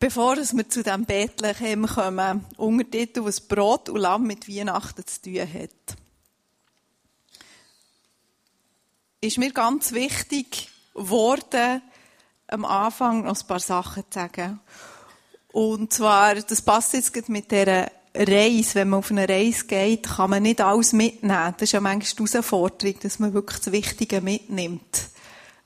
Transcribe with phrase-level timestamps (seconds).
[0.00, 5.40] Bevor wir zu dem Bethlehem kommen, Untertitel, was Brot und Lamm mit Weihnachten zu tun
[5.40, 5.96] hat.
[9.20, 11.82] Ist mir ganz wichtig geworden,
[12.46, 14.60] am Anfang noch ein paar Sachen zu sagen.
[15.52, 18.76] Und zwar, das passt jetzt mit dieser Reise.
[18.76, 21.52] Wenn man auf eine Reise geht, kann man nicht alles mitnehmen.
[21.58, 25.09] Das ist ja manchmal die Herausforderung, dass man wirklich das Wichtige mitnimmt.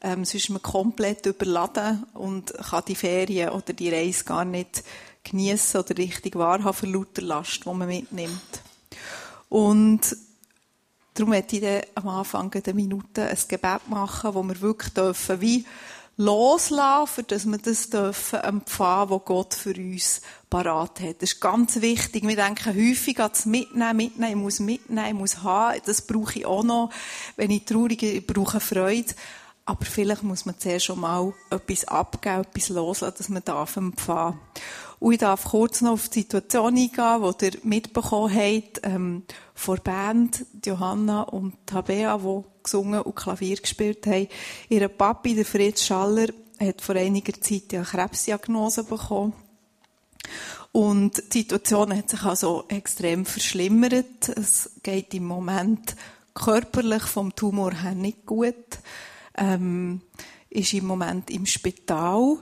[0.04, 4.84] Ähm, sonst ist man komplett überladen und kann die Ferien oder die Reise gar nicht
[5.24, 8.62] genießen oder richtig wahrhaben für lauter Last, die man mitnimmt.
[9.48, 10.00] Und
[11.14, 15.64] darum möchte ich am Anfang der Minute ein Gebet machen, wo wir wirklich dürfen, wie
[16.18, 21.22] loslassen, dass wir das dürfen empfangen, was Gott für uns parat hat.
[21.22, 22.28] Das ist ganz wichtig.
[22.28, 26.40] Wir denken häufig an das Mitnehmen, Mitnehmen, ich muss mitnehmen, ich muss haben, das brauche
[26.40, 26.90] ich auch noch.
[27.36, 29.14] Wenn ich traurig bin, ich brauche Freude.
[29.66, 34.38] Aber vielleicht muss man zuerst schon mal etwas abgeben, etwas loslassen, dass man darf empfangen.
[34.98, 39.22] Und ich darf kurz noch auf die Situation eingehen, die ihr mitbekommen habt, ähm,
[39.54, 44.28] vor Band, Johanna und Tabea, die gesungen und Klavier gespielt haben.
[44.68, 46.28] Ihr Papi, der Fritz Schaller,
[46.60, 49.32] hat vor einiger Zeit eine Krebsdiagnose bekommen.
[50.72, 54.28] Und die Situation hat sich also extrem verschlimmert.
[54.28, 55.96] Es geht im Moment
[56.34, 58.54] körperlich vom Tumor her nicht gut
[59.36, 60.00] ähm,
[60.50, 62.38] ist im Moment im Spital.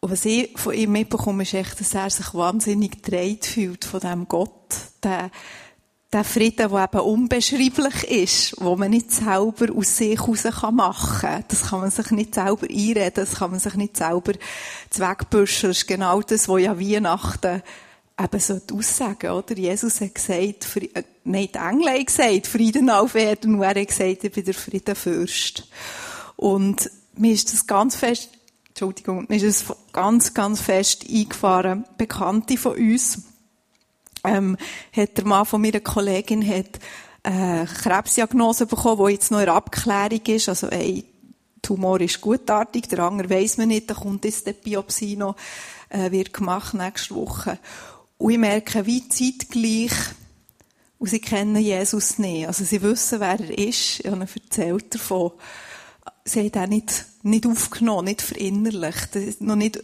[0.00, 4.00] Und was ich von ihm mitbekomme, ist echt, dass er sich wahnsinnig gedreht fühlt von
[4.00, 4.74] dem Gott.
[5.02, 5.30] Der,
[6.12, 11.44] der Frieden, der eben unbeschreiblich ist, wo man nicht selber aus sich heraus machen kann.
[11.48, 14.32] Das kann man sich nicht selber einreden, das kann man sich nicht selber
[14.90, 15.70] zweckbüschen.
[15.70, 17.62] Das ist genau das, was ja Weihnachten
[18.20, 19.56] eben so aussagen, oder?
[19.56, 23.88] Jesus hat gesagt, äh, nein, die Engel haben gesagt, Frieden auf Erden, und er hat
[23.88, 25.68] gesagt, ich bin der Friedenfürst.
[26.38, 28.30] Und mir ist das ganz fest,
[28.68, 31.84] Entschuldigung, mir ist das ganz, ganz fest eingefahren.
[31.98, 33.22] Bekannte von uns,
[34.22, 34.56] ähm,
[34.92, 36.78] hat der Mann von meiner Kollegin hat
[37.24, 40.48] eine Krebsdiagnose bekommen, die jetzt noch in Abklärung ist.
[40.48, 41.02] Also, ein
[41.60, 45.34] Tumor ist gutartig, der andere weiss man nicht, da kommt jetzt die Biopsie noch,
[45.88, 47.58] äh, wird gemacht nächste Woche.
[48.16, 50.14] Und ich merke, wie zeitgleich,
[51.00, 52.46] und sie kennen Jesus nicht.
[52.46, 53.98] Also, sie wissen, wer er ist.
[53.98, 55.32] Ich habe ihnen erzählt davon
[56.24, 59.14] sie haben den nicht, nicht aufgenommen, nicht verinnerlicht.
[59.14, 59.82] Das ist noch nicht,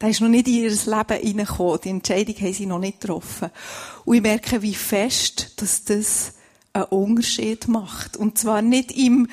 [0.00, 1.80] der ist noch nicht in ihr Leben hineingekommen.
[1.82, 3.50] Die Entscheidung haben sie noch nicht getroffen.
[4.04, 6.34] Und ich merke, wie fest, dass das
[6.72, 8.16] einen Unterschied macht.
[8.16, 9.28] Und zwar nicht im,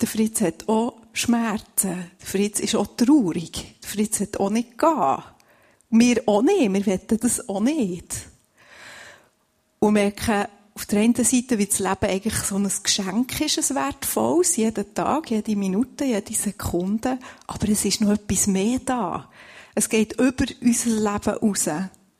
[0.00, 2.10] der Fritz hat auch Schmerzen.
[2.20, 3.76] Der Fritz ist auch traurig.
[3.82, 5.22] Der Fritz hat auch nicht gehen.
[5.90, 6.72] Wir auch nicht.
[6.72, 8.14] Wir wollen das auch nicht.
[9.78, 10.46] Und merken,
[10.76, 14.92] auf der einen Seite, wie das Leben eigentlich so ein Geschenk ist, ein wertvolles, jeden
[14.92, 19.30] Tag, jede Minute, jede Sekunde, aber es ist noch etwas mehr da.
[19.74, 21.68] Es geht über unser Leben raus.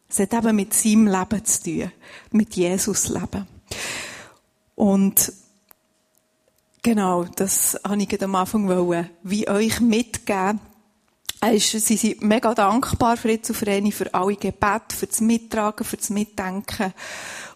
[0.08, 1.92] Es hat eben mit seinem Leben zu tun,
[2.30, 3.46] mit Jesus Leben.
[4.74, 5.32] Und
[6.82, 10.60] genau, das habe ich am Anfang wollen, wie euch mitgeben,
[11.54, 16.10] sie sind mega dankbar, Fritz und Vreni, für alle Gebete, für das Mittragen, für das
[16.10, 16.92] Mitdenken.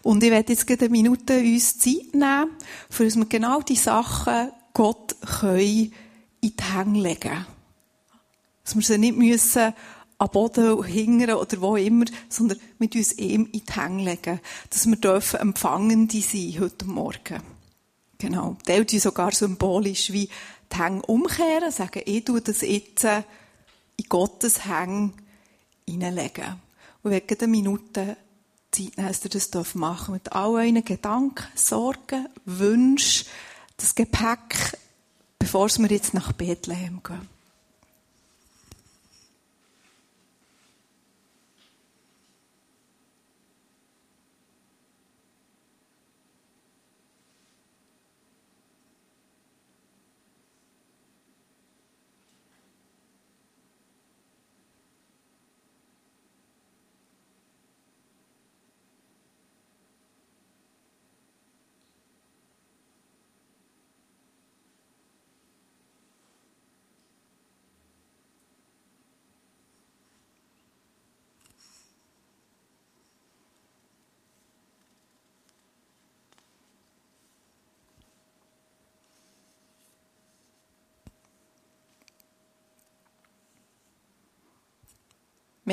[0.03, 2.51] Und ich werde jetzt gerade eine Minute uns Zeit nehmen,
[2.89, 5.93] für dass wir genau die Sachen Gott können
[6.41, 7.45] in die Hänge legen.
[8.63, 9.73] Dass wir sie nicht müssen
[10.17, 14.39] am Boden hingern oder wo immer, sondern mit uns ihm in die Hänge legen.
[14.69, 17.41] Dass wir dürfen Empfangende sein heute Morgen.
[18.19, 18.55] Genau.
[18.65, 20.29] Teilt uns sogar symbolisch wie
[20.71, 23.07] die Hänge umkehren, sagen, ich tue das jetzt
[24.01, 25.11] in Gottes Hänge
[25.87, 26.59] hineinlegen.
[27.03, 28.17] Und wir eine Minute
[28.71, 33.27] Zeit nehmen, dass ihr das machen Mit all euren Gedanken, Sorgen, Wünschen,
[33.77, 34.77] das Gepäck,
[35.39, 37.40] bevor wir jetzt nach Bethlehem gehen.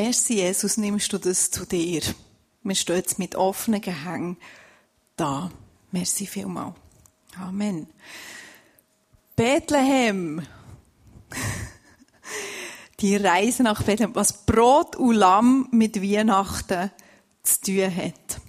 [0.01, 2.03] Merci, Jesus, nimmst du das zu dir.
[2.63, 4.37] Wir stehen jetzt mit offenen Gehängen
[5.17, 5.51] da.
[5.91, 6.73] Merci vielmal.
[7.37, 7.89] Amen.
[9.35, 10.47] Bethlehem.
[13.01, 16.93] die Reise nach Bethlehem, was Brot und Lamm mit Weihnachten
[17.43, 18.41] zu tun hat.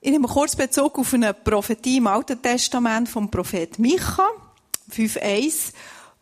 [0.00, 4.28] Ich nehme kurz Bezug auf eine Prophetie im Alten Testament vom Prophet Micha,
[4.90, 5.74] 5,1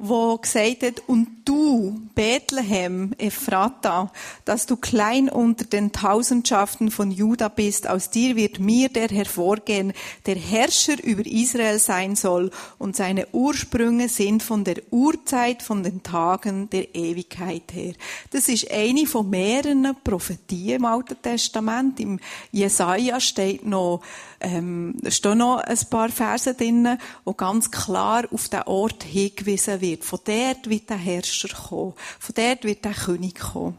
[0.05, 4.11] wo gesagt hat, und du, Bethlehem, Ephrata,
[4.45, 9.93] dass du klein unter den Tausendschaften von Juda bist, aus dir wird mir der hervorgehen,
[10.27, 16.03] der Herrscher über Israel sein soll, und seine Ursprünge sind von der Urzeit, von den
[16.03, 17.95] Tagen der Ewigkeit her.
[18.31, 22.01] Das ist eine von mehreren Prophetien im Alten Testament.
[22.01, 22.19] Im
[22.51, 24.03] Jesaja steht noch,
[24.41, 29.92] ähm, stehen noch ein paar Verse drin, wo ganz klar auf den Ort hingewiesen wird.
[30.01, 31.95] Von dort wird der Herrscher kommen.
[32.19, 33.77] Von dort wird der König kommen.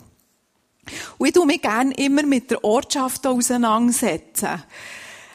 [1.18, 4.64] Und ich tue mich gerne immer mit der Ortschaft auseinandersetzen.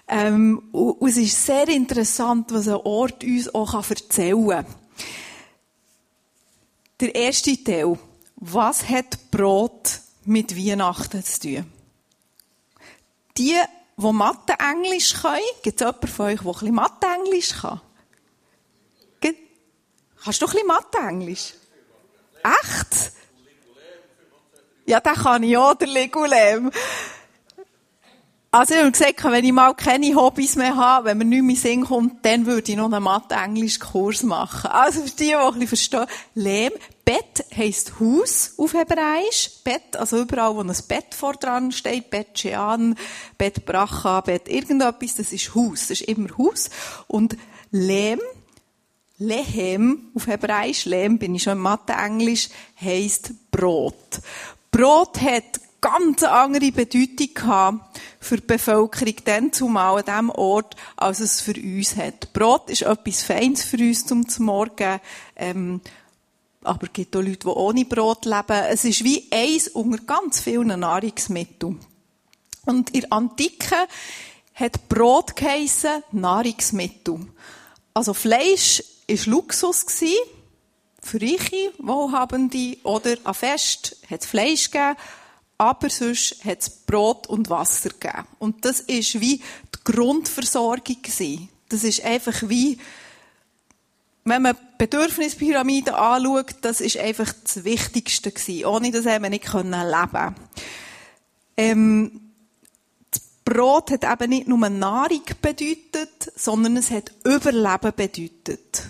[0.06, 4.66] Ähm, und es ist sehr interessant, was ein Ort uns auch erzählen kann.
[7.00, 7.98] Der erste Teil.
[8.36, 11.72] Was hat Brot mit Weihnachten zu tun?
[13.36, 13.56] Die
[13.98, 15.40] die Mathe-Englisch können?
[15.62, 17.80] Gibt es jemanden von euch, der ein Mathe-Englisch kann?
[20.28, 21.54] Kannst du ein bisschen Mathe-Englisch?
[22.44, 23.12] Echt?
[24.84, 26.70] Ja, den kann ich auch, der Legulem.
[28.50, 31.56] Also ich habe gesagt, wenn ich mal keine Hobbys mehr habe, wenn mir nicht mehr
[31.56, 34.70] Sinn kommt, dann würde ich noch einen Mathe-Englisch-Kurs machen.
[34.70, 36.72] Also für die, die ein bisschen verstehen, Lehm,
[37.06, 39.62] Bett heisst Haus auf Hebräisch.
[39.64, 42.98] Bett, also überall, wo ein Bett vor dran steht, Bett Shean,
[43.38, 45.88] Bett Bracha, Bett irgendetwas, das ist Haus.
[45.88, 46.68] Das ist immer Haus.
[47.06, 47.34] Und
[47.70, 48.20] Lehm,
[49.18, 52.48] Lehem auf Hebräisch, Lehm bin ich schon im Mathe-Englisch,
[52.80, 54.20] heisst Brot.
[54.70, 61.20] Brot hat ganz andere Bedeutung gehabt für die Bevölkerung dann zumal an diesem Ort, als
[61.20, 62.32] es für uns hat.
[62.32, 65.00] Brot ist etwas Feins für uns zum Morgen,
[65.36, 65.80] ähm,
[66.62, 68.64] aber es gibt auch Leute, die ohne Brot leben.
[68.68, 71.78] Es ist wie eins unter ganz vielen Nahrungsmitteln.
[72.66, 73.88] Und in der Antike
[74.54, 77.20] hat Brot geheissen Nahrungsmittel.
[77.94, 79.86] Also Fleisch war Luxus
[81.00, 84.96] für Reiche, Wohlhabende oder an Fest hat es Fleisch gegeben
[85.58, 88.26] aber sonst hat es Brot und Wasser gegeben.
[88.38, 91.48] Und das ist wie die Grundversorgung gewesen.
[91.68, 92.78] Das ist einfach wie,
[94.24, 98.66] wenn man Bedürfnispyramide anschaut, das ist einfach das Wichtigste gewesen.
[98.66, 100.34] Ohne das haben wir nicht leben können.
[101.56, 102.20] Ähm,
[103.10, 108.84] das Brot hat eben nicht nur Nahrung bedeutet, sondern es hat Überleben bedeutet.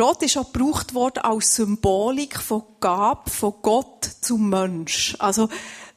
[0.00, 5.14] Brot ist auch gebraucht worden als Symbolik von Gabe von Gott zum Mensch.
[5.18, 5.50] Also,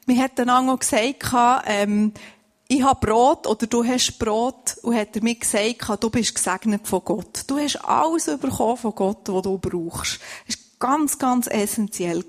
[0.05, 2.11] wir hatten auch gesagt, ähm,
[2.67, 7.01] ich habe Brot oder du hast Brot und hat mir gesagt, du bist gesegnet von
[7.05, 7.45] Gott.
[7.47, 10.19] Du hast alles bekommen von Gott, was du brauchst.
[10.47, 12.25] Das war ganz, ganz essentiell.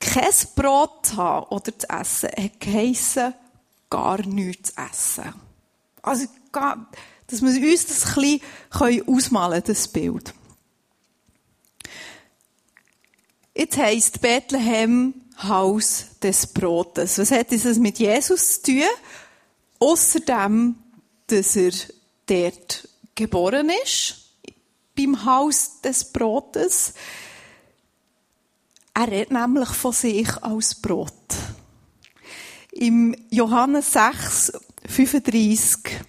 [0.00, 3.34] Kein Brot zu haben oder zu essen, hat geheissen,
[3.90, 5.34] gar nichts zu essen.
[6.00, 6.88] Also, gar,
[7.28, 8.40] dass wir uns das ein
[8.70, 10.34] bisschen ausmalen das Bild.
[13.54, 17.18] Jetzt heisst Bethlehem Haus des Brotes.
[17.18, 18.82] Was hat das mit Jesus zu tun?
[19.78, 20.76] Außerdem,
[21.26, 21.72] dass er
[22.26, 24.32] dort geboren ist,
[24.96, 26.94] beim Haus des Brotes.
[28.94, 31.12] Er redet nämlich von sich als Brot.
[32.72, 34.52] Im Johannes 6,
[34.86, 36.06] 35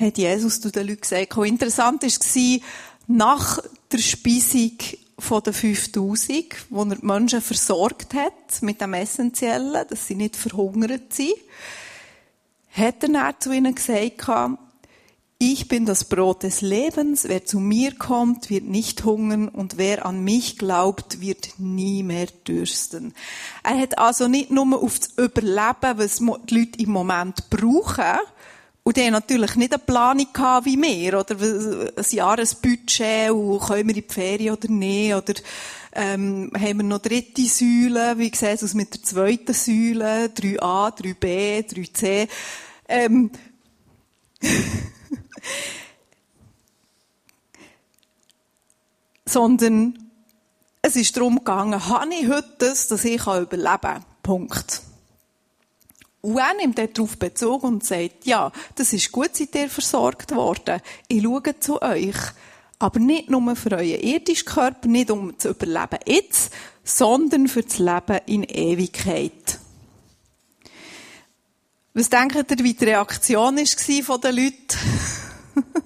[0.00, 1.36] hat Jesus zu den Leuten gesagt.
[1.36, 2.60] Und interessant war,
[3.06, 3.58] nach
[3.92, 4.78] der Speisung
[5.18, 10.36] von den 5000, wo er die Menschen versorgt hat mit dem Essentiellen, dass sie nicht
[10.36, 11.34] verhungert sind,
[12.72, 14.26] hat er dann zu ihnen gesagt,
[15.42, 20.04] ich bin das Brot des Lebens, wer zu mir kommt, wird nicht hungern und wer
[20.04, 23.14] an mich glaubt, wird nie mehr dürsten.
[23.62, 28.18] Er hat also nicht nur auf das Überleben, was die Leute im Moment brauchen,
[28.90, 30.26] und die haben natürlich nicht eine Planung
[30.64, 35.34] wie wir, oder ein Jahresbudget, und können wir in die Ferien oder nicht, oder
[35.92, 40.92] ähm, haben wir noch dritte Säule, wie sieht es aus mit der zweiten Säule, 3a,
[40.92, 42.28] 3b, 3c.
[42.88, 43.30] Ähm,
[49.24, 50.10] sondern
[50.82, 54.04] es ist darum gegangen, habe ich heute das, dass ich überleben kann?
[54.24, 54.82] Punkt.
[56.22, 60.80] Er nimmt darauf Bezug und sagt, ja, das ist gut, seid ihr versorgt worden.
[61.08, 62.16] Ich schaue zu euch.
[62.78, 67.78] Aber nicht nur für euren irdischen Körper, nicht um zu überleben jetzt, sondern für das
[67.78, 69.58] Leben in Ewigkeit.
[71.92, 74.78] Was denkt ihr, wie die Reaktion war von den Leuten?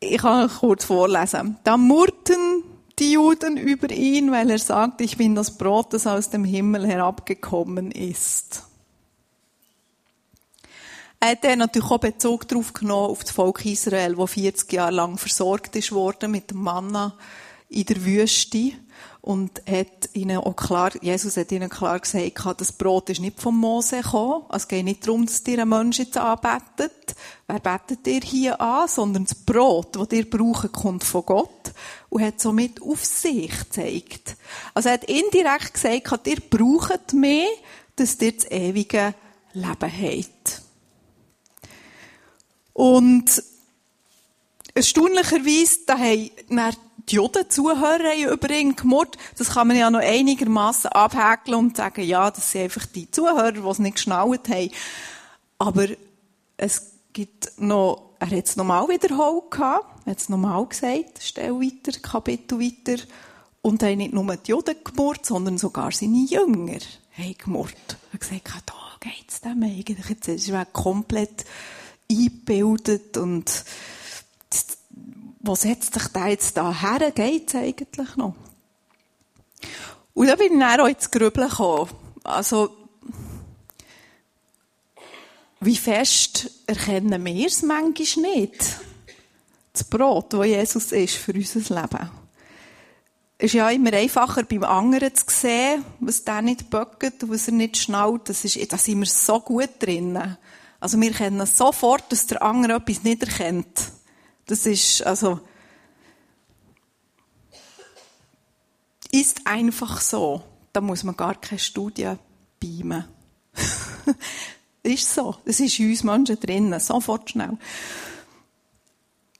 [0.00, 1.56] ich kann kurz vorlesen.
[1.64, 2.62] Da murrten
[2.98, 6.86] die Juden über ihn, weil er sagt, ich bin das Brot, das aus dem Himmel
[6.86, 8.64] herabgekommen ist.
[11.20, 15.16] Er hat natürlich auch Bezug darauf genommen, auf das Volk Israel, das 40 Jahre lang
[15.16, 17.16] versorgt ist worden mit dem Manna
[17.70, 18.72] in der Wüste.
[19.22, 23.58] Und hat ihnen auch klar, Jesus hat ihnen klar gesagt, das Brot ist nicht vom
[23.58, 24.44] Mose gekommen.
[24.52, 27.14] Es geht nicht darum, dass ihr einen Menschen jetzt anbetet.
[27.46, 28.86] Wer betet ihr hier an?
[28.86, 31.72] Sondern das Brot, das ihr braucht, kommt von Gott.
[32.14, 34.36] Und hat somit auf sich gezeigt.
[34.72, 37.48] Also er hat indirekt gesagt, ihr braucht mehr,
[37.96, 39.14] dass ihr das ewige
[39.52, 40.62] Leben habt.
[42.72, 43.42] Und
[44.74, 46.30] erstaunlicherweise, da haben
[47.08, 49.18] die Juden-Zuhörer über ihn gemurrt.
[49.36, 53.50] Das kann man ja noch einigermaßen abhäkeln und sagen, ja, das sind einfach die Zuhörer,
[53.50, 54.70] die es nicht geschnallt haben.
[55.58, 55.88] Aber
[56.58, 61.54] es gibt noch, er hat es nochmal wiederholt gehabt, er hat es nochmal gesagt, Stell
[61.54, 63.02] weiter, Kapitel weiter.
[63.62, 66.80] Und er hat nicht nur die Juden gemurrt, sondern sogar seine Jünger
[67.16, 67.96] haben gemurrt.
[68.10, 70.08] Er hat gesagt, da geht's dem eigentlich.
[70.08, 71.44] Jetzt ist er komplett
[72.10, 73.64] eingebildet und
[75.40, 77.10] wo setzt sich der jetzt da her?
[77.10, 78.34] Geht's eigentlich noch?
[80.14, 81.90] Und dann bin ich dann auch ins Grübeln gekommen.
[82.22, 82.70] Also,
[85.60, 88.76] wie fest erkennen wir es manchmal nicht?
[89.74, 92.10] Das Brot, das Jesus ist für unser Leben.
[93.36, 97.48] Es ist ja immer einfacher, beim anderen zu sehen, was der nicht böckt und was
[97.48, 98.28] er nicht schnallt.
[98.28, 100.36] Das ist, da sind wir so gut drin.
[100.78, 103.90] Also wir kennen sofort, dass der andere etwas nicht erkennt.
[104.46, 105.40] Das ist, also,
[109.10, 110.44] ist einfach so.
[110.72, 112.12] Da muss man gar keine Studie
[112.60, 113.06] beamen.
[114.84, 115.34] ist so.
[115.44, 116.78] Das ist in uns Menschen drinnen.
[116.78, 117.58] Sofort schnell.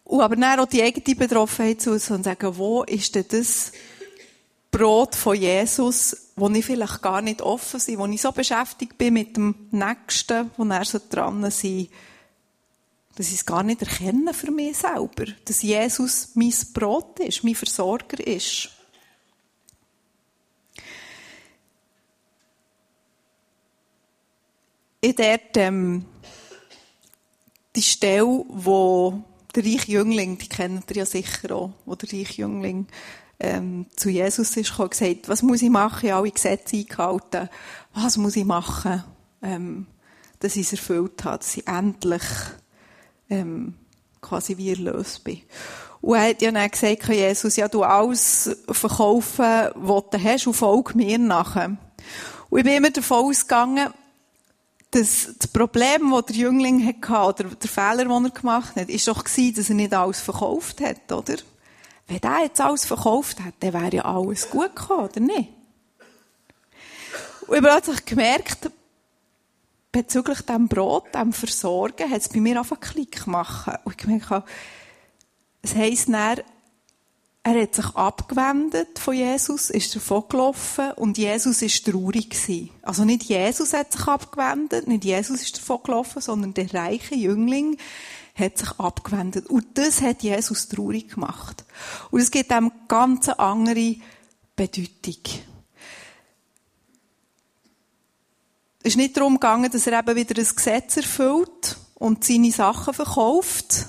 [0.04, 3.72] Und aber dann auch die eigene Betroffenheit zu und sagen, wo ist denn das
[4.70, 9.14] Brot von Jesus, wo ich vielleicht gar nicht offen bin, wo ich so beschäftigt bin
[9.14, 11.64] mit dem Nächsten, wo er so dran ist,
[13.14, 17.54] dass ich es gar nicht erkenne für mich selber, dass Jesus mein Brot ist, mein
[17.54, 18.70] Versorger ist.
[25.00, 26.04] Ich dort, ähm,
[27.76, 29.22] die Stelle, wo
[29.54, 32.86] der reiche Jüngling, die kennt ihr ja sicher auch, wo der reiche Jüngling
[33.40, 36.06] ähm, zu Jesus ist gekommen, gesagt, was muss ich machen?
[36.06, 37.48] Ich habe alle Gesetze eingehalten.
[37.92, 39.04] Was muss ich machen,
[39.42, 39.86] ähm,
[40.40, 42.22] dass ich es erfüllt habe, dass ich endlich
[43.30, 43.74] ähm,
[44.20, 45.40] quasi wie erlöst bin.
[46.00, 50.54] Und er hat ja dann gesagt, Jesus, ja, du alles verkaufen, was du hast, und
[50.54, 51.76] folge mir nachher.
[52.50, 53.88] Und ich bin immer davon ausgegangen,
[54.94, 59.08] dass das Problem, das der Jüngling hatte, oder der Fehler, den er gemacht hat, ist
[59.08, 61.36] doch dass er nicht alles verkauft hat, oder?
[62.06, 65.48] Wenn er jetzt alles verkauft hat, dann wäre ja alles gut gekommen, oder nicht?
[67.46, 68.70] Und ich habe plötzlich gemerkt,
[69.90, 73.80] bezüglich diesem Brot, diesem Versorgen, hat es bei mir einfach Klick gemacht.
[73.84, 74.44] Und ich gemerkt,
[75.62, 76.40] es heisst dann,
[77.46, 82.70] er hat sich abgewendet von Jesus, ist davon gelaufen und Jesus ist traurig gewesen.
[82.80, 87.76] Also nicht Jesus hat sich abgewendet, nicht Jesus ist davon gelaufen, sondern der reiche Jüngling
[88.34, 89.46] hat sich abgewendet.
[89.48, 91.66] Und das hat Jesus traurig gemacht.
[92.10, 93.96] Und es gibt einem ganz andere
[94.56, 95.20] Bedeutung.
[98.82, 102.94] Es ist nicht darum gegangen, dass er eben wieder ein Gesetz erfüllt und seine Sachen
[102.94, 103.86] verkauft.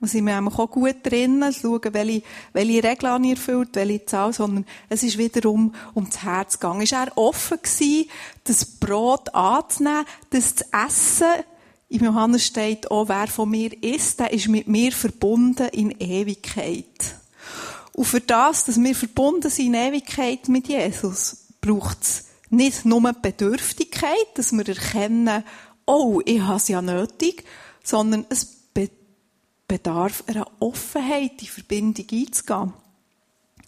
[0.00, 2.22] Da sind wir auch gut drin, schauen, welche,
[2.52, 6.82] welche Regeln er erfüllt, welche Zahl, sondern es ist wiederum um das Herz gegangen.
[6.82, 8.10] Ist er offen gewesen,
[8.44, 11.44] das Brot anzunehmen, das zu essen?
[11.88, 17.14] Im Johannes steht auch, wer von mir isst, der ist mit mir verbunden in Ewigkeit.
[17.92, 23.00] Und für das, dass wir verbunden sind in Ewigkeit mit Jesus, braucht es nicht nur
[23.12, 25.44] Bedürftigkeit, dass wir erkennen,
[25.86, 27.44] oh, ich habe es ja nötig,
[27.82, 28.63] sondern es
[29.66, 32.72] bedarf einer Offenheit, die Verbindung einzugehen.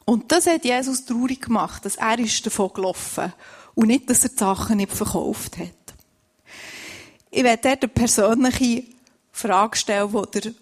[0.04, 3.32] Und das hat Jesus traurig gemacht, dass er ist davon gelaufen
[3.74, 5.70] und nicht, dass er die Sachen nicht verkauft hat.
[7.30, 8.84] Ich werde dort eine persönliche
[9.32, 10.54] Frage stellen, wo ihr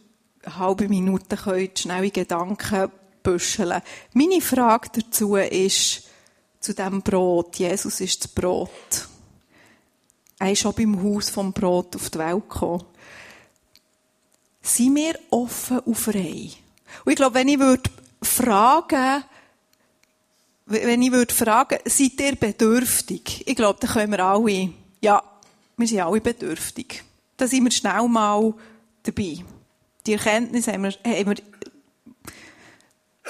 [0.44, 2.90] eine halbe Minute könnt, schnelle Gedanken
[3.22, 3.82] büscheln.
[4.12, 6.04] Meine Frage dazu ist,
[6.64, 7.56] zu dem Brot.
[7.56, 9.08] Jesus ist das Brot.
[10.38, 12.84] Er ist schon beim Haus vom Brot auf die Welt gekommen.
[14.66, 16.48] Sind wir offen und frei?
[17.04, 17.90] Und ich glaube, wenn ich würde
[18.22, 19.22] fragen,
[20.64, 23.46] wenn ich würde fragen, seid ihr bedürftig?
[23.46, 24.70] Ich glaube, dann können wir alle,
[25.02, 25.22] ja,
[25.76, 27.04] wir sind alle bedürftig.
[27.36, 28.54] Da sind wir schnell mal
[29.02, 29.44] dabei.
[30.06, 31.36] Die Erkenntnis haben wir, haben wir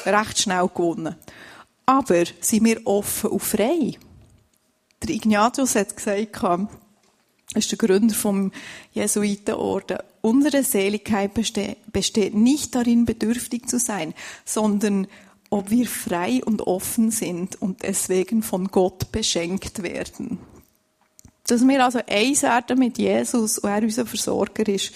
[0.07, 1.17] recht schnell gewonnen.
[1.85, 3.99] Aber sind wir offen und frei?
[5.03, 6.69] Der Ignatius hat gesagt, er
[7.57, 8.53] ist der Gründer vom
[8.93, 9.99] Jesuitenorden.
[10.25, 14.14] Unsere Seligkeit besteht nicht darin, bedürftig zu sein,
[14.47, 15.07] sondern
[15.50, 20.38] ob wir frei und offen sind und deswegen von Gott beschenkt werden.
[21.47, 24.93] Dass wir also eins werden mit Jesus und er unser Versorger ist,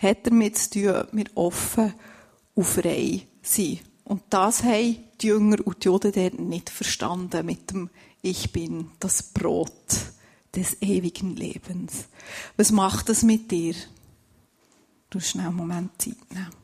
[0.00, 1.94] hat damit zu tun, wir offen
[2.54, 3.82] und frei sind.
[4.02, 7.88] Und das haben die Jünger und die Juden dort nicht verstanden mit dem
[8.20, 9.70] Ich bin das Brot
[10.56, 12.06] des ewigen Lebens.
[12.56, 13.76] Was macht das mit dir?
[15.12, 16.61] Du schnell einen Moment Zeit nehmen.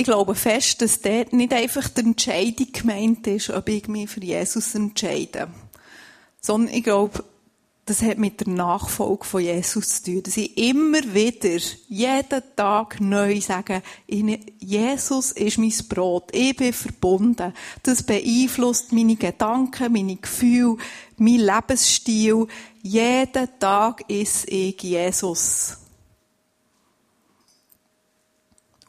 [0.00, 4.24] Ich glaube fest, dass dort nicht einfach die Entscheidung gemeint ist, ob ich mich für
[4.24, 5.48] Jesus entscheide.
[6.40, 7.22] Sondern ich glaube,
[7.84, 10.22] das hat mit der Nachfolge von Jesus zu tun.
[10.22, 16.30] Dass ich immer wieder, jeden Tag neu sage, Jesus ist mein Brot.
[16.32, 17.52] Ich bin verbunden.
[17.82, 20.78] Das beeinflusst meine Gedanken, meine Gefühle,
[21.18, 22.46] mein Lebensstil.
[22.80, 25.79] Jeden Tag ist ich Jesus.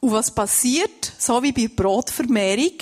[0.02, 1.12] Und was passiert?
[1.16, 2.76] So wie bei Brotvermehrung.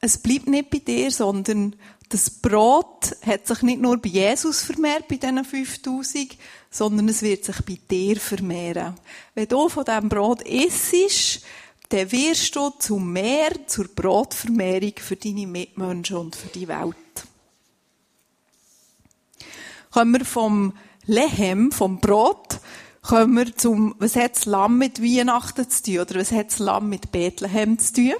[0.00, 1.74] Es bleibt nicht bei dir, sondern
[2.08, 6.38] das Brot hat sich nicht nur bei Jesus vermehrt, bei diesen 5000,
[6.70, 8.94] sondern es wird sich bei dir vermehren.
[9.34, 11.42] Wenn du von diesem Brot isst,
[11.88, 16.94] dann wirst du zu mehr, zur Brotvermehrung für deine Mitmenschen und für die Welt.
[19.90, 20.74] Kommen wir vom
[21.06, 22.60] Lehem, vom Brot,
[23.02, 25.98] kommen wir zum, was hat das Lamm mit Weihnachten zu tun?
[26.00, 28.14] Oder was hat das Lamm mit Bethlehem zu tun?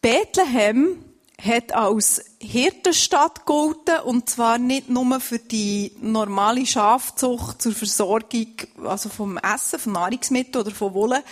[0.00, 1.04] Bethlehem
[1.42, 8.54] hat als Hirtenstadt gegolten, und zwar nicht nur für die normale Schafzucht zur Versorgung,
[8.84, 11.22] also vom Essen, von Nahrungsmitteln oder von Wolle,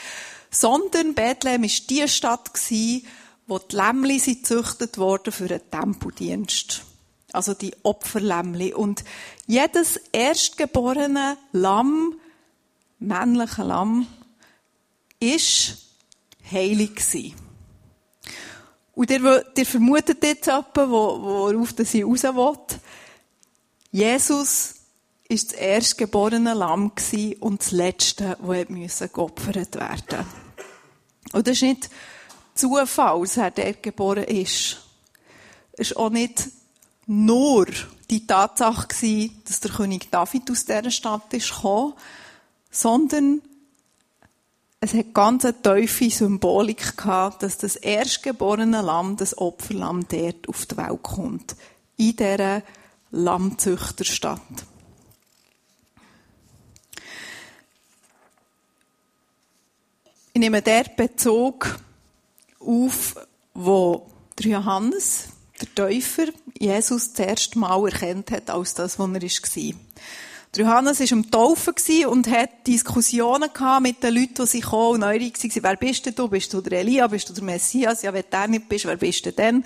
[0.50, 3.06] sondern Bethlehem war die Stadt gewesen,
[3.46, 6.84] wo die Lämmli gezüchtet wurden für einen Tempeldienst
[7.34, 8.72] also die Opferlämmli.
[8.72, 9.04] Und
[9.46, 12.14] jedes erstgeborene Lamm,
[12.98, 14.06] männliche Lamm,
[15.20, 15.78] ist
[16.50, 17.34] heilig gewesen.
[18.94, 22.78] Und ihr, ihr vermutet jetzt jemanden, worauf sie raus will.
[23.90, 24.74] Jesus
[25.28, 26.92] ist das erstgeborene Lamm
[27.40, 30.26] und das letzte, das geopfert werden
[31.32, 31.90] Und das ist nicht
[32.54, 34.78] Zufall, dass er dort geboren ist.
[35.72, 36.48] Es ist auch nicht
[37.06, 37.66] nur
[38.10, 41.94] die Tatsache gewesen, dass der König David aus dieser Stadt ist gekommen,
[42.70, 43.40] sondern
[44.80, 50.66] es hat ganz eine tiefe Symbolik gehabt, dass das erstgeborene Lamm, das Opferlamm, dort auf
[50.66, 51.56] die Welt kommt.
[51.96, 52.62] In dieser
[53.10, 54.40] Lammzüchterstadt.
[60.34, 61.78] Ich nehme dort Bezug
[62.58, 63.14] auf,
[63.54, 65.28] wo der Johannes,
[65.60, 66.26] der Täufer,
[66.58, 69.74] Jesus das erste Mal erkennt hat als das, was er war.
[70.56, 75.56] Der Johannes war am Taufen und hat Diskussionen mit den Leuten, die kommen und neugierig
[75.56, 75.62] waren.
[75.64, 76.28] Wer bist du?
[76.28, 77.08] Bist du der Elia?
[77.08, 78.02] Bist du der Messias?
[78.02, 79.64] Ja, wenn du nicht bist, wer bist du denn?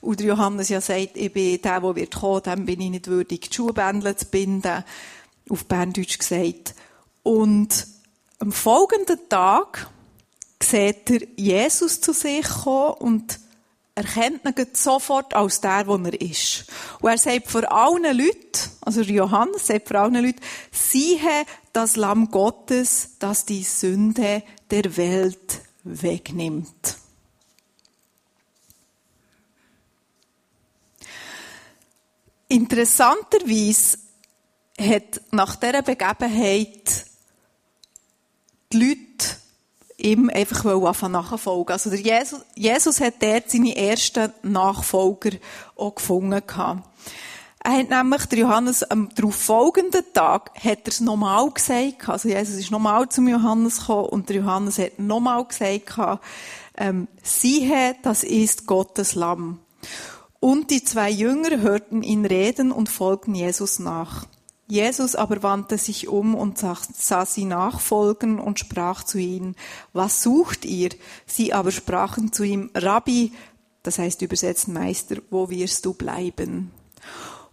[0.00, 3.08] Und der Johannes ja sagt, ich bin der, der wird kommen, dem bin ich nicht
[3.08, 4.84] würdig, die Schuhbändel zu binden.
[5.50, 6.74] Auf Berndeutsch gesagt.
[7.22, 7.86] Und
[8.38, 9.90] am folgenden Tag
[10.62, 13.38] sieht er Jesus zu sich kommen und
[13.94, 16.66] erkennt ihn sofort als der, wo er ist.
[17.00, 22.30] Und er sagt vor allen Leuten, also Johannes sagt vor allen Leuten, siehe das Lamm
[22.30, 26.96] Gottes, das die Sünde der Welt wegnimmt.
[32.48, 33.98] Interessanterweise
[34.78, 37.06] hat nach dieser Begebenheit
[38.72, 39.41] die Leute
[40.02, 41.72] ihm einfach anfangen nachfolgen.
[41.72, 45.30] Also der Jesus, Jesus hat dort seine ersten Nachfolger
[45.76, 46.88] auch gefunden gehabt.
[47.64, 52.28] Er hat nämlich, der Johannes, am darauf folgenden Tag, hat er es nochmal gesagt, also
[52.28, 56.20] Jesus ist nochmal zum Johannes gekommen und der Johannes hat nochmal gesagt,
[56.76, 59.60] ähm, siehe, das ist Gottes Lamm.
[60.40, 64.26] Und die zwei Jünger hörten ihn reden und folgten Jesus nach.
[64.72, 69.54] Jesus aber wandte sich um und sah sie nachfolgen und sprach zu ihnen,
[69.92, 70.88] was sucht ihr?
[71.26, 73.32] Sie aber sprachen zu ihm, Rabbi,
[73.82, 76.70] das heißt übersetzt Meister, wo wirst du bleiben?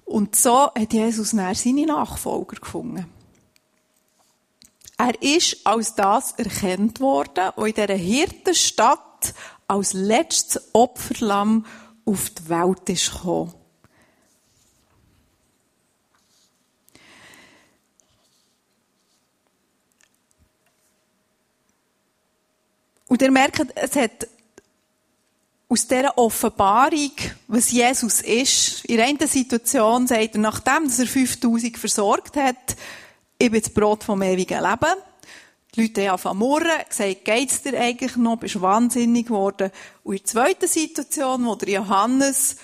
[0.06, 3.06] Und so hat Jesus nach seine Nachfolger gefunden.
[4.98, 9.34] Er ist als das erkannt worden, wo in dieser Hirtenstadt
[9.68, 11.66] als letztes Opferlamm
[12.06, 13.59] auf die Welt ist gekommen.
[23.10, 24.28] Und ihr merkt, es hat
[25.68, 27.12] aus dieser Offenbarung,
[27.48, 32.76] was Jesus ist, in einer Situation sagt er, nachdem er 5000 versorgt hat,
[33.38, 34.96] ich bin das Brot vom ewigen Leben.
[35.76, 38.38] Die Leute haben murren, gesagt, geht's dir eigentlich noch?
[38.38, 39.72] Bist wahnsinnig geworden?
[40.04, 42.58] Und in der zweiten Situation, wo der Johannes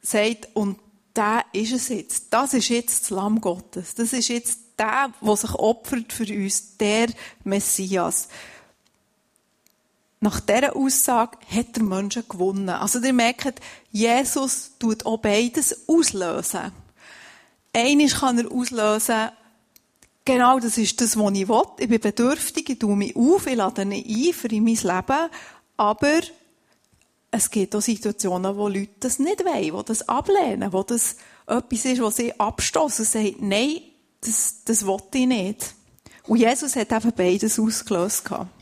[0.00, 0.78] sagt, und
[1.16, 2.26] der ist es jetzt.
[2.30, 3.94] Das ist jetzt das Lamm Gottes.
[3.94, 7.08] Das ist jetzt der, der sich opfert für uns, der
[7.44, 8.28] Messias.
[10.22, 12.68] Nach dieser Aussage hat der Mensch gewonnen.
[12.68, 16.70] Also, ihr merkt, Jesus tut auch beides auslösen.
[17.72, 19.30] Eines kann er auslösen,
[20.24, 21.62] genau das ist das, was ich will.
[21.80, 25.30] Ich bin bedürftig, ich tue mich auf, ich lade ihn ein für mein Leben.
[25.76, 26.20] Aber
[27.32, 31.16] es gibt auch Situationen, wo Leute das nicht wollen, die das ablehnen, wo das
[31.48, 33.82] etwas ist, was sie abstoßen und sagen, nein,
[34.20, 35.74] das, das will ich nicht.
[36.28, 38.24] Und Jesus hat eben beides ausgelöst.
[38.24, 38.61] Gehabt.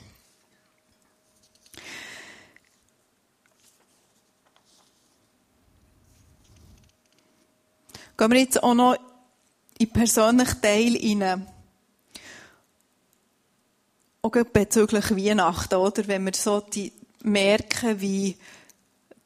[8.21, 8.99] Gehen wir jetzt auch noch
[9.79, 11.47] in persönlichen Teil hinein.
[14.21, 16.07] Auch bezüglich Weihnachten, oder?
[16.07, 18.37] Wenn wir so die merken, wie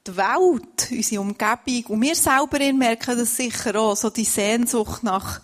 [0.07, 5.41] die Welt, unsere Umgebung, und wir selber merken das sicher auch, so die Sehnsucht nach,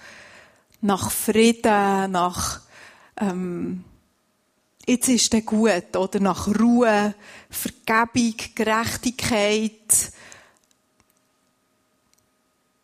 [0.81, 2.61] nach Frieden, nach,
[3.17, 3.83] ähm,
[4.87, 7.17] jetzt ist der gut, oder nach Ruhe,
[7.51, 10.13] Vergebung, Gerechtigkeit,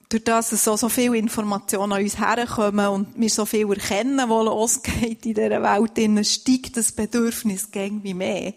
[0.09, 4.45] durch das so, so viele Informationen an uns herkommen und wir so viel erkennen, was
[4.45, 8.55] losgeht in dieser Welt, steigt das Bedürfnis irgendwie mehr.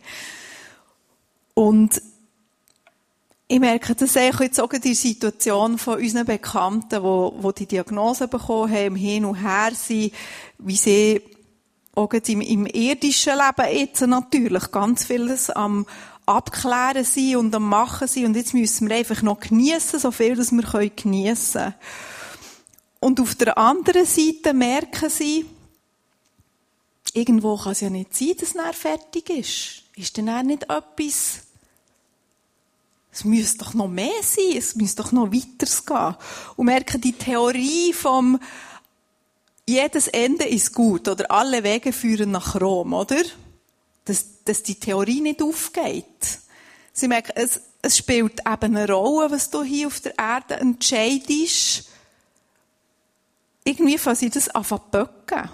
[1.56, 2.02] Und
[3.48, 7.66] ich merke das auch jetzt auch in der Situation von unseren Bekannten, die, die die
[7.66, 10.14] Diagnose bekommen haben, hin und her sind,
[10.60, 11.22] wie sie
[11.96, 15.88] auch im, im irdischen Leben jetzt natürlich ganz vieles am
[16.30, 20.36] Abklären sind und am Machen sind und jetzt müssen wir einfach noch geniessen, so viel,
[20.36, 21.76] dass wir geniessen können.
[23.00, 25.46] Und auf der anderen Seite merken sie,
[27.14, 29.84] irgendwo kann es ja nicht sein, dass er fertig ist.
[29.96, 31.42] Ist denn er nicht etwas,
[33.12, 36.16] es müsste doch noch mehr sein, es müsste doch noch weitergehen.
[36.56, 38.40] Und merken die Theorie vom,
[39.68, 43.22] jedes Ende ist gut, oder alle Wege führen nach Rom, oder?
[44.10, 46.40] Dass, dass die Theorie nicht aufgeht.
[46.92, 51.88] Sie merken, es, es spielt eben eine Rolle, was du hier auf der Erde entscheidest.
[53.64, 55.50] Irgendwie fangen sie das an zu böcken.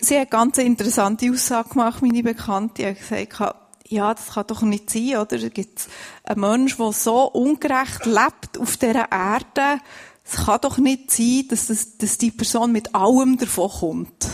[0.00, 2.82] Sie hat eine ganz interessante Aussage gemacht, meine Bekannte.
[2.82, 3.56] Die hat gesagt,
[3.88, 5.36] ja, das kann doch nicht sein, oder?
[5.36, 5.88] Es gibt
[6.24, 9.80] einen Menschen, der so ungerecht lebt auf dieser Erde.
[10.24, 14.26] Es kann doch nicht sein, dass, das, dass die Person mit allem davon kommt.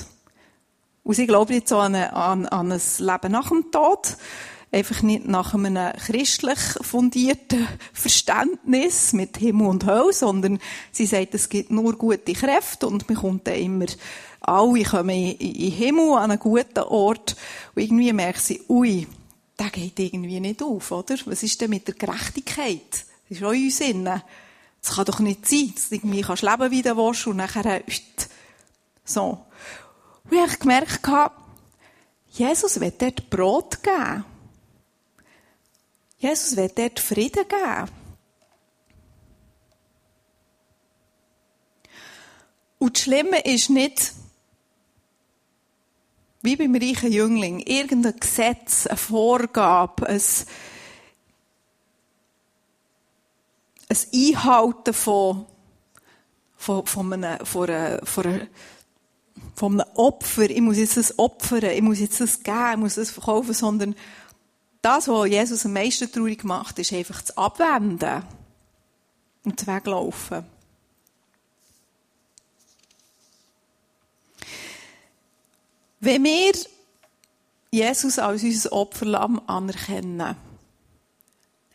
[1.05, 4.17] Und sie glauben jetzt an, an, an ein Leben nach dem Tod.
[4.71, 10.61] Einfach nicht nach einem christlich fundierten Verständnis mit Himmel und Hölle, sondern
[10.93, 13.87] sie sagt, es gibt nur gute Kräfte und man kommt dann immer,
[14.41, 17.37] alle kommen in, in Himmel an einen guten Ort.
[17.75, 19.07] Und irgendwie merkt sie, ui,
[19.59, 21.17] der geht irgendwie nicht auf, oder?
[21.27, 23.05] Was ist denn mit der Gerechtigkeit?
[23.29, 24.23] Das ist auch in uns innen.
[24.81, 27.83] Das kann doch nicht sein, dass du irgendwie kannst leben wie du willst und nachher,
[29.05, 29.47] so.
[30.33, 31.33] Und ich habe gemerkt,
[32.31, 34.25] Jesus will dort Brot geben.
[36.17, 37.91] Jesus will dort Frieden geben.
[42.79, 44.15] Und das Schlimme ist nicht,
[46.41, 50.23] wie beim reichen Jüngling, irgendein Gesetz, eine Vorgabe, ein,
[53.91, 55.45] ein Einhalten von,
[56.57, 58.47] von, von, einer, von, einer, von einer
[59.61, 63.11] einem Opfer, ich muss jetzt das opfern, ich muss jetzt das geben, ich muss das
[63.11, 63.95] verkaufen, sondern
[64.81, 68.23] das, was Jesus am meisten traurig macht, ist einfach das Abwenden
[69.45, 70.45] und das Weglaufen.
[76.01, 76.53] Wenn wir
[77.71, 80.37] Jesus als unser Opferlamm anerkennen,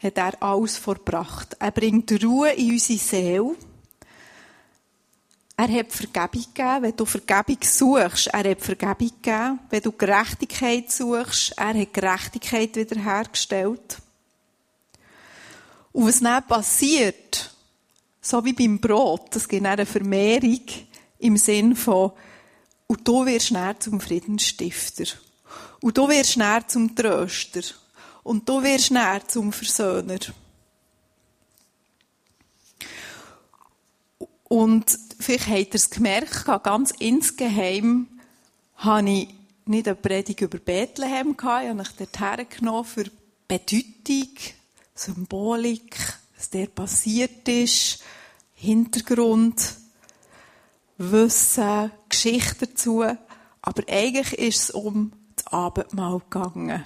[0.04, 1.56] hat er alles vorbracht.
[1.60, 3.56] Er bringt Ruhe in unsere Seele.
[5.60, 8.28] Er hat Vergebung gegeben, wenn du Vergebung suchst.
[8.28, 11.54] Er hat Vergebung gegeben, wenn du Gerechtigkeit suchst.
[11.58, 13.98] Er hat Gerechtigkeit wiederhergestellt.
[15.93, 17.52] Und was dann passiert,
[18.22, 20.62] so wie beim Brot, das gibt eine Vermehrung
[21.17, 22.12] im Sinn von,
[22.86, 25.06] und du wirst näher zum Friedensstifter.
[25.82, 27.62] Und du wirst näher zum Tröster.
[28.22, 30.20] Und du wirst näher zum Versöhner.
[34.47, 38.07] Und vielleicht habt ihr es gemerkt, ganz insgeheim
[38.77, 43.05] habe ich nicht eine Predigt über Bethlehem gehabt, ich habe mich dort hergenommen für
[43.47, 44.29] Bedeutung,
[44.95, 45.97] Symbolik,
[46.36, 48.03] was der passiert ist,
[48.53, 49.75] Hintergrund,
[50.97, 53.03] Wissen, Geschichte dazu.
[53.62, 56.86] Aber eigentlich ist es um das Abendmahl gegangen.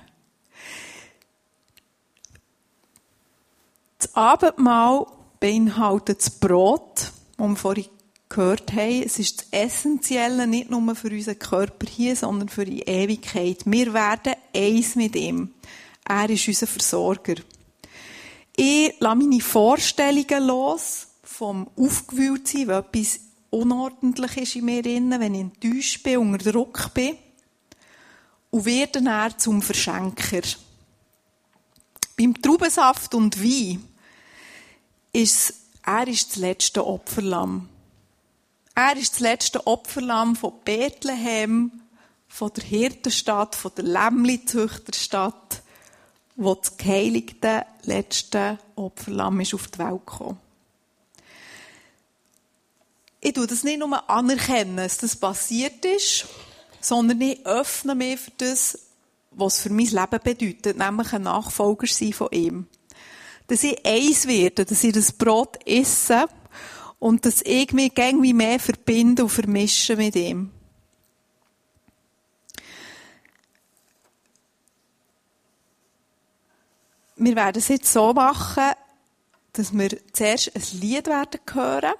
[3.99, 5.05] Das Abendmahl
[5.39, 7.10] beinhaltet das Brot,
[7.41, 7.85] das wir vorhin
[8.29, 9.03] gehört haben.
[9.03, 13.63] Es ist das Essentielle nicht nur für unseren Körper hier, sondern für die Ewigkeit.
[13.65, 15.51] Wir werden eins mit ihm.
[16.07, 17.35] Er ist unser Versorger.
[18.55, 25.33] Ich lasse meine Vorstellungen los vom Aufgewühltsein, weil etwas unordentlich ist in mir drin, wenn
[25.33, 27.17] ich enttäuscht bin, unter Druck bin.
[28.49, 30.41] Und werde dann zum Verschenker.
[32.17, 33.81] Beim Traubensaft und Wein
[35.13, 37.69] ist er ist das letzte Opferlamm.
[38.75, 41.81] Er ist das letzte Opferlamm von Bethlehem,
[42.27, 45.61] von der Hirtenstadt, von der Lämmli-Züchterstadt,
[46.35, 50.39] wo das geheiligte letzte Opferlamm ist auf die Welt gekommen.
[53.19, 56.25] Ich tue das nicht nur anerkennen, dass das passiert ist,
[56.79, 58.79] sondern ich öffne mich für das,
[59.31, 62.67] was für mein Leben bedeutet, nämlich ein Nachfolger sein von ihm.
[63.51, 66.25] Dass ich eins werde, dass ich das Brot esse
[66.99, 70.51] und dass ich mich irgendwie mehr verbinde und vermische mit ihm.
[77.17, 78.71] Wir werden es jetzt so machen,
[79.51, 81.93] dass wir zuerst ein Lied werden hören.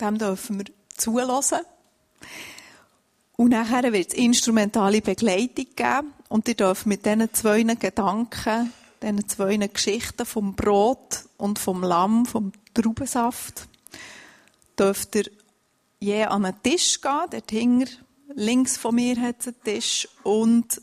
[0.00, 1.62] Dem dürfen wir zulassen.
[3.36, 6.12] Und nachher wird es instrumentale Begleitung geben.
[6.28, 8.72] Und ihr dürft mit diesen zwei Gedanken,
[9.04, 13.68] diesen zwei Geschichten vom Brot und vom Lamm, vom Traubensaft,
[14.78, 15.30] dürft ihr
[16.00, 17.26] je an einen Tisch gehen.
[17.30, 17.90] Dort hinter,
[18.34, 20.08] links von mir hat es einen Tisch.
[20.22, 20.80] Und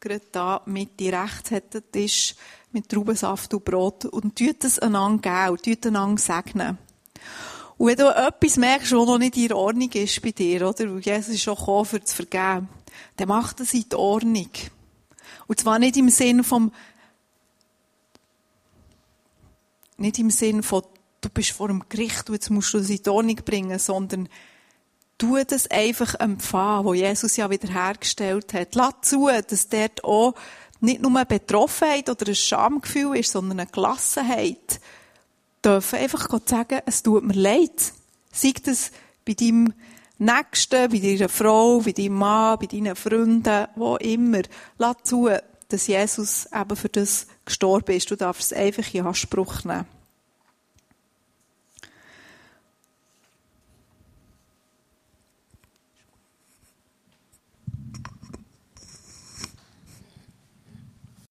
[0.00, 2.34] gerade da Mitte rechts hat es einen Tisch
[2.72, 6.78] mit Traubensaft und Brot und tut es einander geben, tut einander segnen.
[7.78, 10.92] Und wenn du etwas merkst, was noch nicht in Ordnung ist bei dir, oder?
[10.92, 12.68] Weil Jesus ist schon gekommen, für zu vergeben,
[13.16, 14.50] dann mach das in die Ordnung.
[15.48, 16.72] Und zwar nicht im Sinn vom,
[20.02, 20.82] nicht im Sinn von,
[21.20, 24.28] du bist vor dem Gericht und jetzt musst du das in die Ordnung bringen, sondern
[25.16, 28.74] tu das einfach empfangen, wo Jesus ja wiederhergestellt hat.
[28.74, 30.34] Lass zu, dass dort auch
[30.80, 34.80] nicht nur eine Betroffenheit oder ein Schamgefühl ist, sondern eine Gelassenheit,
[35.64, 37.92] dürfen einfach Gott sagen, es tut mir leid.
[38.32, 38.90] Sei das
[39.24, 39.72] bei deinem
[40.18, 44.42] Nächsten, bei deiner Frau, bei deinem Mann, bei deinen Freunden, wo immer.
[44.78, 45.30] Lass zu,
[45.68, 48.10] dass Jesus eben für das gestorben ist.
[48.10, 49.86] Du darfst es einfach in Anspruch nehmen.